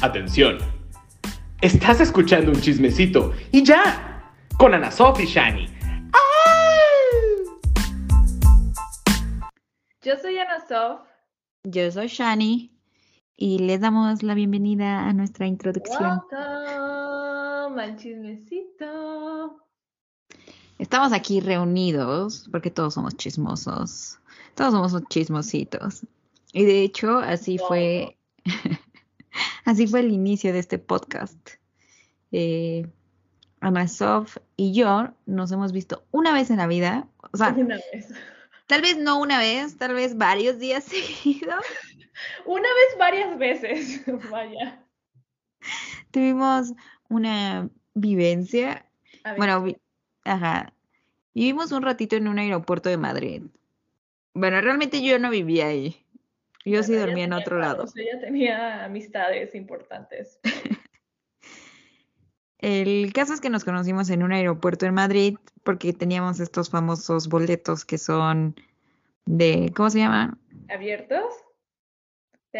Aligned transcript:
Atención. 0.00 0.58
Estás 1.60 2.00
escuchando 2.00 2.52
un 2.52 2.60
chismecito 2.60 3.32
y 3.50 3.64
ya, 3.64 4.32
con 4.56 4.72
Ana 4.72 4.92
Sofi 4.92 5.26
Shani. 5.26 5.68
Yo 10.02 10.16
soy 10.22 10.38
Ana 10.38 10.64
Sof. 10.68 11.00
Yo 11.64 11.90
soy 11.90 12.06
Shani 12.06 12.70
y 13.36 13.58
les 13.58 13.80
damos 13.80 14.22
la 14.22 14.34
bienvenida 14.34 15.08
a 15.08 15.12
nuestra 15.12 15.48
introducción. 15.48 16.22
Welcome 16.30 17.82
al 17.82 17.96
chismecito. 17.96 19.64
Estamos 20.78 21.12
aquí 21.12 21.40
reunidos 21.40 22.48
porque 22.52 22.70
todos 22.70 22.94
somos 22.94 23.16
chismosos. 23.16 24.20
Todos 24.54 24.72
somos 24.72 25.08
chismositos. 25.08 26.06
Y 26.52 26.64
de 26.64 26.82
hecho, 26.82 27.18
así 27.18 27.58
fue. 27.58 28.16
Así 29.68 29.86
fue 29.86 30.00
el 30.00 30.12
inicio 30.12 30.52
de 30.52 30.58
este 30.60 30.78
podcast. 30.78 31.36
Eh, 32.32 32.86
Ana 33.60 33.86
Sof 33.88 34.36
y 34.56 34.72
yo 34.72 35.08
nos 35.26 35.50
hemos 35.52 35.72
visto 35.72 36.04
una 36.10 36.32
vez 36.32 36.50
en 36.50 36.56
la 36.58 36.66
vida. 36.66 37.06
O 37.32 37.36
sea, 37.36 37.50
Una 37.50 37.76
vez. 37.92 38.08
tal 38.66 38.82
vez 38.82 38.96
no 38.96 39.20
una 39.20 39.38
vez, 39.38 39.76
tal 39.76 39.94
vez 39.94 40.16
varios 40.16 40.58
días 40.58 40.84
seguidos. 40.92 41.64
Una 42.46 42.62
vez 42.68 42.98
varias 42.98 43.38
veces. 43.38 44.02
Vaya. 44.30 44.82
Tuvimos 46.10 46.72
una 47.08 47.68
vivencia. 47.94 48.86
A 49.24 49.34
Bueno, 49.34 49.62
vi- 49.62 49.76
ajá. 50.24 50.72
Vivimos 51.34 51.72
un 51.72 51.82
ratito 51.82 52.16
en 52.16 52.26
un 52.28 52.38
aeropuerto 52.38 52.88
de 52.88 52.96
Madrid. 52.96 53.42
Bueno, 54.34 54.60
realmente 54.60 55.02
yo 55.02 55.18
no 55.18 55.30
vivía 55.30 55.66
ahí. 55.68 56.04
Yo 56.68 56.82
sí 56.82 56.94
dormía 56.94 57.24
en 57.24 57.32
otro 57.32 57.58
lado. 57.58 57.84
ella 57.96 58.20
tenía 58.20 58.84
amistades 58.84 59.54
importantes. 59.54 60.38
El 62.58 63.12
caso 63.12 63.34
es 63.34 63.40
que 63.40 63.50
nos 63.50 63.64
conocimos 63.64 64.10
en 64.10 64.22
un 64.22 64.32
aeropuerto 64.32 64.84
en 64.86 64.94
Madrid 64.94 65.36
porque 65.62 65.92
teníamos 65.92 66.40
estos 66.40 66.70
famosos 66.70 67.28
boletos 67.28 67.84
que 67.84 67.98
son 67.98 68.56
de, 69.26 69.72
¿cómo 69.76 69.90
se 69.90 69.98
llaman? 69.98 70.38
¿Abiertos? 70.68 71.24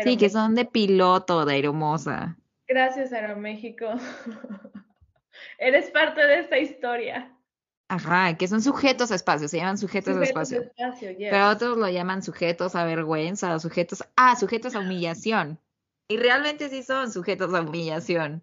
Sí, 0.05 0.17
que 0.17 0.31
son 0.31 0.55
de 0.55 0.65
piloto 0.65 1.45
de 1.45 1.55
Aeromosa. 1.55 2.37
Gracias, 2.69 3.13
Aeroméxico. 3.13 3.87
Eres 5.59 5.91
parte 5.91 6.21
de 6.21 6.41
esta 6.41 6.59
historia. 6.59 7.35
Ajá, 7.89 8.37
que 8.37 8.47
son 8.49 8.61
sujetos 8.61 9.11
a 9.11 9.15
espacio, 9.15 9.49
se 9.49 9.57
llaman 9.57 9.79
sujetos 9.79 10.15
a 10.17 10.21
Sujetos 10.21 10.51
de 10.51 10.57
espacio. 10.59 11.19
Pero 11.19 11.49
otros 11.49 11.79
lo 11.79 11.89
llaman 11.89 12.23
sujetos 12.23 12.75
a 12.75 12.85
vergüenza, 12.85 13.55
o 13.55 13.59
sujetos, 13.59 14.05
ah, 14.17 14.37
sujetos 14.37 14.75
a 14.75 14.81
humillación. 14.81 15.59
Y 16.09 16.19
realmente 16.19 16.69
sí 16.69 16.83
son 16.83 17.11
sujetos 17.11 17.55
a 17.55 17.63
humillación. 17.63 18.43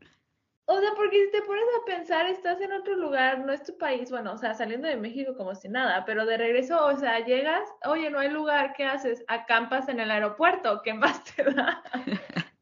O 0.67 0.79
sea, 0.79 0.89
porque 0.95 1.25
si 1.25 1.31
te 1.31 1.43
pones 1.43 1.63
a 1.79 1.85
pensar, 1.85 2.25
estás 2.25 2.59
en 2.59 2.71
otro 2.71 2.95
lugar, 2.95 3.45
no 3.45 3.53
es 3.53 3.61
tu 3.63 3.77
país, 3.77 4.09
bueno, 4.09 4.33
o 4.33 4.37
sea, 4.37 4.55
saliendo 4.55 4.87
de 4.87 4.97
México 4.97 5.35
como 5.37 5.53
si 5.53 5.69
nada, 5.69 6.05
pero 6.05 6.25
de 6.25 6.37
regreso, 6.37 6.83
o 6.83 6.97
sea, 6.97 7.23
llegas, 7.23 7.69
oye, 7.85 8.09
no 8.09 8.17
hay 8.17 8.31
lugar, 8.31 8.73
¿qué 8.75 8.85
haces? 8.85 9.23
Acampas 9.27 9.89
en 9.89 9.99
el 9.99 10.09
aeropuerto, 10.09 10.81
¿qué 10.83 10.93
más 10.93 11.23
te 11.23 11.43
da? 11.43 11.83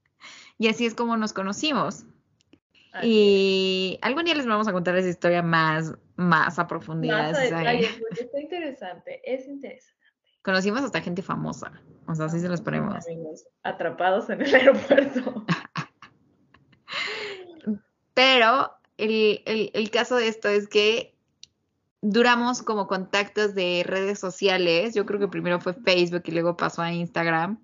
Y 0.60 0.68
así 0.68 0.86
es 0.86 0.94
como 0.94 1.18
nos 1.18 1.34
conocimos. 1.34 2.06
Y 3.02 3.98
algún 4.02 4.24
día 4.24 4.36
les 4.36 4.46
vamos 4.46 4.68
a 4.68 4.72
contar 4.72 4.96
esa 4.96 5.10
historia 5.10 5.42
más, 5.42 5.96
más 6.16 6.60
a 6.60 6.68
profundidad. 6.68 7.32
Más 7.32 7.38
a 7.38 7.42
detalle, 7.42 7.90
porque 8.00 8.24
está 8.24 8.40
interesante, 8.40 9.22
es 9.24 9.48
interesante. 9.48 9.94
Conocimos 10.42 10.82
hasta 10.82 11.02
gente 11.02 11.22
famosa. 11.22 11.72
O 12.08 12.16
sea, 12.16 12.26
así 12.26 12.40
se 12.40 12.50
los 12.50 12.62
ponemos. 12.62 13.08
Amigos, 13.08 13.46
atrapados 13.64 14.30
en 14.30 14.42
el 14.42 14.54
aeropuerto. 14.56 15.46
Pero 18.14 18.72
el, 18.98 19.42
el, 19.46 19.72
el 19.74 19.90
caso 19.90 20.18
de 20.18 20.28
esto 20.28 20.50
es 20.50 20.68
que 20.68 21.14
duramos 22.04 22.62
como 22.62 22.88
contactos 22.88 23.56
de 23.56 23.84
redes 23.88 24.20
sociales. 24.20 24.94
Yo 24.94 25.06
creo 25.06 25.20
que 25.20 25.30
primero 25.30 25.62
fue 25.62 25.74
Facebook 25.74 26.24
y 26.26 26.32
luego 26.32 26.58
pasó 26.58 26.82
a 26.82 26.92
Instagram. 26.92 27.58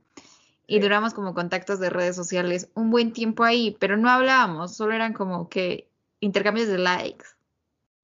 Y 0.66 0.79
duramos 0.79 1.13
como 1.13 1.34
contactos 1.34 1.79
de 1.79 1.90
redes 1.90 2.16
sociales 2.16 2.69
un 2.75 2.91
buen 2.91 3.12
tiempo 3.12 3.44
ahí, 3.44 3.75
pero 3.79 3.97
no 3.97 4.09
hablábamos, 4.09 4.75
solo 4.75 4.94
eran 4.94 5.13
como 5.13 5.50
que 5.50 5.90
intercambios 6.19 6.68
de 6.68 6.78
likes. 6.78 7.25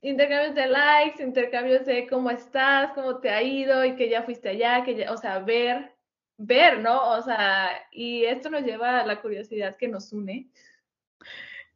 Intercambios 0.05 0.53
de 0.53 0.67
likes, 0.67 1.23
intercambios 1.23 1.83
de 1.83 2.07
cómo 2.07 2.29
estás, 2.29 2.91
cómo 2.93 3.17
te 3.17 3.31
ha 3.31 3.41
ido 3.41 3.83
y 3.83 3.95
que 3.95 4.07
ya 4.07 4.21
fuiste 4.21 4.49
allá, 4.49 4.83
que 4.83 4.95
ya, 4.95 5.11
o 5.11 5.17
sea, 5.17 5.39
ver, 5.39 5.95
ver, 6.37 6.79
¿no? 6.79 7.09
O 7.13 7.23
sea, 7.23 7.71
y 7.91 8.23
esto 8.25 8.51
nos 8.51 8.63
lleva 8.63 8.99
a 8.99 9.05
la 9.07 9.19
curiosidad 9.19 9.75
que 9.77 9.87
nos 9.87 10.13
une. 10.13 10.47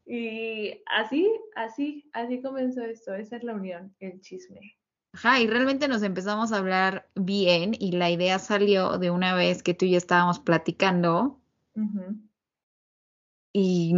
Y 0.05 0.79
así, 0.85 1.27
así, 1.55 2.07
así 2.13 2.39
comenzó 2.39 2.83
esto, 2.83 3.15
esa 3.15 3.37
es 3.37 3.43
la 3.43 3.55
unión, 3.55 3.95
el 3.99 4.21
chisme. 4.21 4.77
Ajá, 5.13 5.39
y 5.39 5.47
realmente 5.47 5.87
nos 5.87 6.03
empezamos 6.03 6.51
a 6.51 6.57
hablar 6.57 7.09
bien 7.15 7.71
y 7.79 7.93
la 7.93 8.11
idea 8.11 8.37
salió 8.37 8.99
de 8.99 9.09
una 9.09 9.33
vez 9.33 9.63
que 9.63 9.73
tú 9.73 9.85
y 9.85 9.91
yo 9.93 9.97
estábamos 9.97 10.39
platicando 10.39 11.39
y 11.75 12.28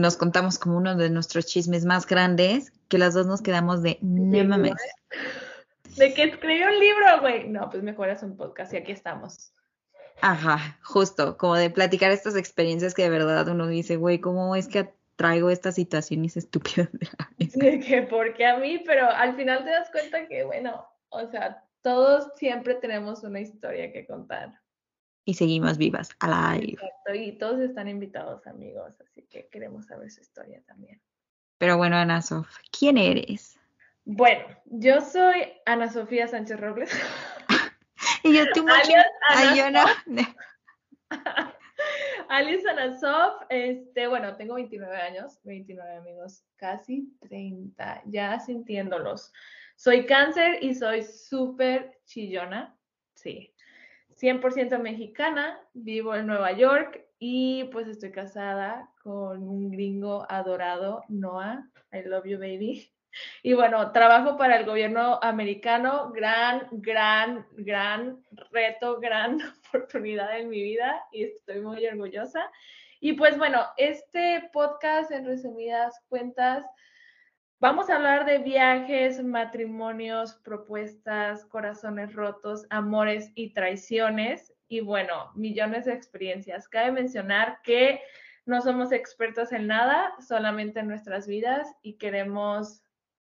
nos 0.01 0.17
contamos 0.17 0.59
como 0.59 0.77
uno 0.77 0.95
de 0.95 1.09
nuestros 1.09 1.45
chismes 1.45 1.85
más 1.85 2.05
grandes, 2.05 2.73
que 2.89 2.97
las 2.97 3.13
dos 3.13 3.27
nos 3.27 3.41
quedamos 3.41 3.81
de 3.81 3.97
no 4.01 4.43
mames. 4.43 4.73
De 5.97 6.13
que 6.13 6.23
escribió 6.23 6.67
un 6.67 6.79
libro, 6.79 7.21
güey. 7.21 7.47
No, 7.47 7.69
pues 7.69 7.83
mejor 7.83 8.09
es 8.09 8.23
un 8.23 8.35
podcast 8.35 8.73
y 8.73 8.77
aquí 8.77 8.91
estamos. 8.91 9.53
Ajá, 10.21 10.77
justo, 10.83 11.37
como 11.37 11.55
de 11.55 11.69
platicar 11.69 12.11
estas 12.11 12.35
experiencias 12.35 12.93
que 12.93 13.03
de 13.03 13.09
verdad 13.09 13.47
uno 13.47 13.67
dice, 13.67 13.95
güey, 13.95 14.19
¿cómo 14.19 14.55
es 14.55 14.67
que 14.67 14.93
traigo 15.15 15.49
estas 15.49 15.75
situaciones 15.75 16.37
estúpidas? 16.37 16.89
De 17.37 17.79
que 17.79 18.03
porque 18.03 18.45
a 18.45 18.57
mí, 18.57 18.83
pero 18.85 19.09
al 19.09 19.35
final 19.35 19.63
te 19.63 19.71
das 19.71 19.89
cuenta 19.91 20.27
que, 20.27 20.43
bueno, 20.43 20.85
o 21.09 21.27
sea, 21.27 21.63
todos 21.81 22.31
siempre 22.37 22.75
tenemos 22.75 23.23
una 23.23 23.39
historia 23.39 23.91
que 23.91 24.05
contar. 24.05 24.60
Y 25.23 25.35
seguimos 25.35 25.77
vivas, 25.77 26.09
alive. 26.19 26.73
Exacto, 26.73 27.13
y 27.13 27.31
todos 27.37 27.59
están 27.61 27.87
invitados, 27.87 28.45
amigos, 28.47 28.99
así 29.01 29.23
que 29.23 29.47
queremos 29.49 29.85
saber 29.85 30.09
su 30.09 30.21
historia 30.21 30.61
también. 30.65 30.99
Pero 31.57 31.77
bueno, 31.77 31.95
Ana 31.95 32.21
Sof, 32.21 32.47
¿quién 32.77 32.97
eres? 32.97 33.59
Bueno, 34.03 34.43
yo 34.65 34.99
soy 34.99 35.53
Ana 35.65 35.91
Sofía 35.91 36.27
Sánchez 36.27 36.59
Robles. 36.59 36.91
Y 38.23 38.35
yo, 38.35 38.45
tú 38.53 38.61
mucho. 38.61 38.73
Alias 38.73 39.05
Ay, 39.29 39.59
Ana 39.59 39.85
yo 40.05 40.11
no. 40.11 40.23
Alias 42.29 42.65
Ana 42.65 42.97
Sof, 42.97 43.43
este, 43.49 44.07
bueno, 44.07 44.35
tengo 44.37 44.55
29 44.55 44.95
años, 44.95 45.39
29 45.43 45.97
amigos, 45.97 46.43
casi 46.55 47.15
30, 47.21 48.03
ya 48.05 48.39
sintiéndolos. 48.39 49.31
Soy 49.75 50.05
cáncer 50.05 50.63
y 50.63 50.75
soy 50.75 51.03
súper 51.03 51.99
chillona, 52.05 52.77
sí. 53.15 53.53
100% 54.19 54.79
mexicana, 54.79 55.59
vivo 55.73 56.15
en 56.15 56.27
Nueva 56.27 56.51
York 56.51 57.05
y 57.19 57.65
pues 57.65 57.87
estoy 57.87 58.11
casada 58.11 58.89
con 59.03 59.47
un 59.47 59.71
gringo 59.71 60.25
adorado, 60.29 61.03
Noah, 61.07 61.67
I 61.93 62.01
love 62.03 62.25
you 62.25 62.39
baby. 62.39 62.91
Y 63.43 63.53
bueno, 63.53 63.91
trabajo 63.91 64.37
para 64.37 64.57
el 64.57 64.65
gobierno 64.65 65.19
americano, 65.21 66.11
gran, 66.11 66.67
gran, 66.71 67.45
gran 67.57 68.23
reto, 68.51 68.99
gran 68.99 69.39
oportunidad 69.67 70.39
en 70.39 70.49
mi 70.49 70.61
vida 70.61 71.03
y 71.11 71.23
estoy 71.23 71.61
muy 71.61 71.85
orgullosa. 71.85 72.49
Y 72.99 73.13
pues 73.13 73.37
bueno, 73.37 73.65
este 73.77 74.49
podcast 74.53 75.11
en 75.11 75.25
resumidas 75.25 75.99
cuentas, 76.07 76.65
vamos 77.61 77.91
a 77.91 77.95
hablar 77.95 78.25
de 78.25 78.39
viajes, 78.39 79.23
matrimonios, 79.23 80.33
propuestas, 80.43 81.45
corazones 81.45 82.13
rotos, 82.13 82.65
amores 82.71 83.31
y 83.35 83.53
traiciones 83.53 84.51
y 84.67 84.81
bueno, 84.81 85.31
millones 85.35 85.85
de 85.85 85.93
experiencias. 85.93 86.67
Cabe 86.67 86.91
mencionar 86.91 87.59
que 87.63 88.01
no 88.45 88.61
somos 88.61 88.91
expertos 88.91 89.51
en 89.51 89.67
nada, 89.67 90.11
solamente 90.27 90.79
en 90.79 90.87
nuestras 90.87 91.27
vidas 91.27 91.67
y 91.83 91.97
queremos, 91.97 92.83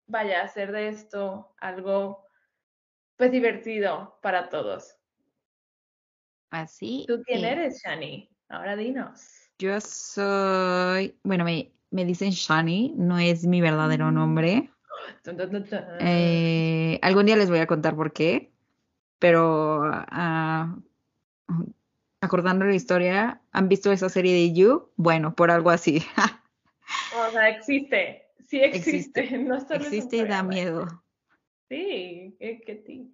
vaya, 0.07 0.42
hacer 0.44 0.72
de 0.72 0.88
esto 0.88 1.54
algo 1.60 2.25
pues 3.18 3.31
divertido 3.31 4.18
para 4.22 4.48
todos. 4.50 4.95
Así. 6.51 7.04
¿Tú 7.07 7.22
quién 7.25 7.39
es. 7.39 7.51
eres, 7.51 7.84
Shani? 7.84 8.30
Ahora 8.48 8.77
dinos. 8.77 9.51
Yo 9.60 9.80
soy, 9.81 11.19
bueno, 11.24 11.44
me, 11.44 11.72
me 11.92 12.06
dicen 12.06 12.32
Shani, 12.32 12.94
no 12.98 13.20
es 13.20 13.46
mi 13.46 13.62
verdadero 13.62 14.12
nombre. 14.12 14.72
Tun, 15.24 15.38
tun. 15.38 15.66
Eh, 16.00 17.00
algún 17.02 17.26
día 17.26 17.36
les 17.36 17.50
voy 17.50 17.60
a 17.60 17.68
contar 17.68 17.96
por 17.96 18.12
qué, 18.14 18.52
pero 19.20 19.82
ah, 19.84 20.76
acordando 22.22 22.66
la 22.66 22.76
historia, 22.76 23.42
¿han 23.52 23.68
visto 23.68 23.92
esa 23.92 24.10
serie 24.10 24.34
de 24.34 24.54
You? 24.54 24.90
Bueno, 24.96 25.36
por 25.36 25.52
algo 25.52 25.70
así. 25.70 26.04
O 27.16 27.32
sea, 27.32 27.48
existe. 27.50 28.28
Sí 28.48 28.60
existe. 28.62 29.22
Existe. 29.22 29.38
No 29.48 29.60
solo 29.60 29.82
es 29.82 29.88
Existe 29.88 30.18
y 30.18 30.26
da 30.26 30.44
miedo. 30.44 31.04
Sí, 31.70 32.36
qué, 32.40 32.62
qué 32.66 32.76
ti- 32.76 33.14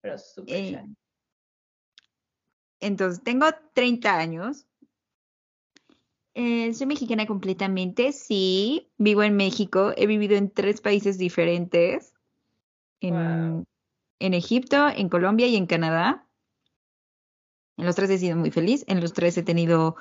Pero 0.00 0.18
súper 0.18 0.54
Eh. 0.56 0.84
Entonces, 2.80 3.22
tengo 3.22 3.46
30 3.72 4.18
años 4.18 4.66
Eh, 6.34 6.74
soy 6.74 6.86
mexicana 6.86 7.26
completamente, 7.26 8.12
sí. 8.12 8.90
Vivo 8.98 9.22
en 9.22 9.36
México. 9.36 9.92
He 9.96 10.06
vivido 10.06 10.36
en 10.36 10.50
tres 10.50 10.80
países 10.80 11.18
diferentes. 11.18 12.12
En, 13.00 13.14
Wow. 13.14 13.64
en 14.18 14.34
Egipto, 14.34 14.88
en 14.88 15.08
Colombia 15.08 15.46
y 15.46 15.56
en 15.56 15.66
Canadá. 15.66 16.26
En 17.76 17.86
los 17.86 17.96
tres 17.96 18.10
he 18.10 18.18
sido 18.18 18.36
muy 18.36 18.50
feliz. 18.50 18.84
En 18.88 19.00
los 19.00 19.12
tres 19.12 19.36
he 19.36 19.42
tenido 19.42 19.96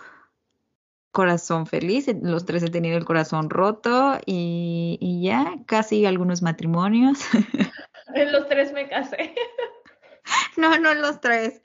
corazón 1.11 1.67
feliz. 1.67 2.07
En 2.07 2.31
los 2.31 2.45
tres 2.45 2.63
he 2.63 2.69
tenido 2.69 2.97
el 2.97 3.05
corazón 3.05 3.49
roto. 3.49 4.17
Y, 4.25 4.97
y 5.01 5.23
ya, 5.23 5.55
casi 5.65 6.05
algunos 6.05 6.41
matrimonios. 6.41 7.19
En 8.15 8.31
los 8.31 8.47
tres 8.47 8.71
me 8.73 8.87
casé. 8.87 9.33
No, 10.55 10.77
no 10.77 10.93
los 10.93 11.19
tres. 11.19 11.63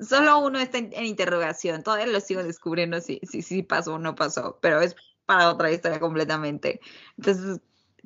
Solo 0.00 0.38
uno 0.38 0.58
está 0.58 0.78
en, 0.78 0.92
en 0.92 1.04
interrogación. 1.04 1.82
Todavía 1.82 2.06
lo 2.06 2.20
sigo 2.20 2.42
descubriendo 2.42 3.00
si, 3.00 3.20
si, 3.22 3.42
si 3.42 3.62
pasó 3.62 3.94
o 3.94 3.98
no 3.98 4.14
pasó, 4.14 4.58
pero 4.60 4.80
es 4.80 4.96
para 5.26 5.50
otra 5.50 5.70
historia 5.72 6.00
completamente. 6.00 6.80
Entonces, 7.16 7.60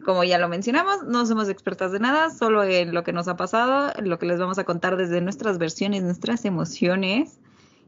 como 0.05 0.25
ya 0.25 0.39
lo 0.39 0.49
mencionamos, 0.49 1.05
no 1.05 1.27
somos 1.27 1.49
expertas 1.49 1.93
de 1.93 2.01
nada, 2.01 2.31
solo 2.31 2.65
en 2.65 2.95
lo 2.95 3.05
que 3.05 3.13
nos 3.13 3.29
ha 3.29 3.37
pasado, 3.37 3.93
lo 4.03 4.19
que 4.19 4.27
les 4.27 4.39
vamos 4.39 4.59
a 4.59 4.65
contar 4.65 4.97
desde 4.97 5.21
nuestras 5.21 5.59
versiones, 5.59 6.03
nuestras 6.03 6.45
emociones. 6.45 7.39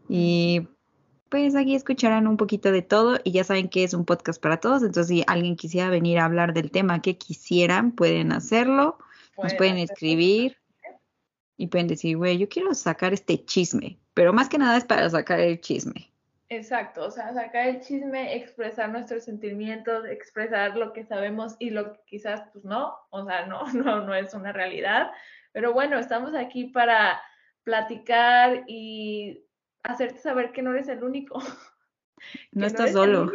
Y 0.08 0.68
pues 1.30 1.54
aquí 1.56 1.74
escucharán 1.74 2.26
un 2.26 2.36
poquito 2.36 2.70
de 2.70 2.82
todo 2.82 3.18
y 3.24 3.32
ya 3.32 3.44
saben 3.44 3.70
que 3.70 3.84
es 3.84 3.94
un 3.94 4.04
podcast 4.04 4.40
para 4.40 4.58
todos. 4.58 4.82
Entonces, 4.82 5.08
si 5.08 5.24
alguien 5.26 5.56
quisiera 5.56 5.88
venir 5.88 6.18
a 6.18 6.26
hablar 6.26 6.52
del 6.52 6.70
tema 6.70 7.00
que 7.00 7.16
quisieran, 7.16 7.92
pueden 7.92 8.32
hacerlo. 8.32 8.98
Nos 9.42 9.54
pueden 9.54 9.78
escribir 9.78 10.58
y 11.62 11.68
pueden 11.68 11.86
decir, 11.86 12.16
güey, 12.16 12.38
yo 12.38 12.48
quiero 12.48 12.74
sacar 12.74 13.12
este 13.12 13.44
chisme, 13.44 13.96
pero 14.14 14.32
más 14.32 14.48
que 14.48 14.58
nada 14.58 14.76
es 14.76 14.84
para 14.84 15.08
sacar 15.08 15.38
el 15.38 15.60
chisme. 15.60 16.12
Exacto, 16.48 17.04
o 17.04 17.10
sea, 17.12 17.32
sacar 17.32 17.68
el 17.68 17.80
chisme, 17.80 18.34
expresar 18.34 18.90
nuestros 18.90 19.22
sentimientos, 19.22 20.04
expresar 20.06 20.76
lo 20.76 20.92
que 20.92 21.04
sabemos 21.04 21.54
y 21.60 21.70
lo 21.70 21.92
que 21.92 22.00
quizás 22.04 22.42
pues 22.52 22.64
no, 22.64 22.96
o 23.10 23.24
sea, 23.24 23.46
no, 23.46 23.64
no, 23.74 24.04
no 24.04 24.12
es 24.12 24.34
una 24.34 24.50
realidad. 24.50 25.12
Pero 25.52 25.72
bueno, 25.72 26.00
estamos 26.00 26.34
aquí 26.34 26.64
para 26.64 27.22
platicar 27.62 28.64
y 28.66 29.44
hacerte 29.84 30.18
saber 30.18 30.50
que 30.50 30.62
no 30.62 30.72
eres 30.72 30.88
el 30.88 31.04
único. 31.04 31.38
No 32.52 32.66
estás 32.66 32.92
solo. 32.92 33.32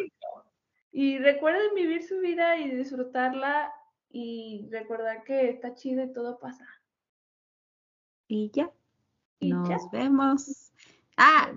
Y 0.93 1.17
recuerden 1.17 1.75
vivir 1.75 2.03
su 2.03 2.19
vida 2.19 2.55
y 2.55 2.71
disfrutarla 2.71 3.69
y 4.09 4.69
recordar 4.71 5.25
que 5.25 5.49
está 5.49 5.73
chido 5.73 6.05
y 6.05 6.13
todo 6.13 6.39
pasa. 6.39 6.65
Y 8.27 8.51
ya, 8.53 8.71
Y 9.39 9.53
nos 9.53 9.69
ya. 9.69 9.77
vemos. 9.91 10.71
Ah, 11.17 11.51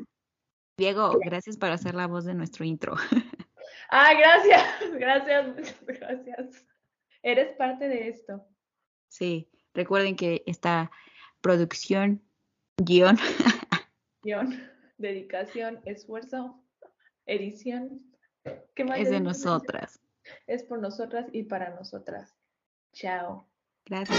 Diego, 0.76 1.19
gracias 1.25 1.56
por 1.56 1.70
hacer 1.70 1.94
la 1.94 2.06
voz 2.06 2.25
de 2.25 2.34
nuestro 2.34 2.64
intro. 2.64 2.94
Ah, 3.93 4.12
gracias, 4.14 4.64
gracias, 5.00 5.49
muchas 5.49 5.84
gracias. 5.84 6.67
Eres 7.22 7.56
parte 7.56 7.88
de 7.88 8.08
esto. 8.08 8.46
Sí, 9.08 9.50
recuerden 9.75 10.14
que 10.14 10.44
esta 10.46 10.93
producción, 11.40 12.22
guion, 12.76 13.19
Guión, 14.22 14.62
dedicación, 14.99 15.81
esfuerzo, 15.87 16.62
edición. 17.26 18.02
¿Qué 18.75 18.84
más 18.84 18.99
es 19.00 19.11
de 19.11 19.20
nosotras. 19.20 20.00
Es 20.46 20.62
por 20.62 20.78
nosotras 20.81 21.26
y 21.32 21.44
para 21.44 21.70
nosotras. 21.70 22.37
Chao. 22.93 23.46
Gracias. 23.87 24.19